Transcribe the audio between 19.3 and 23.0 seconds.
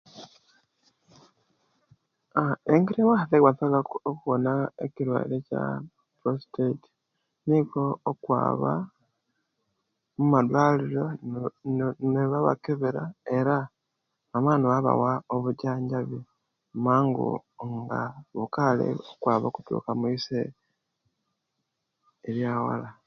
okutuka omwise eria wala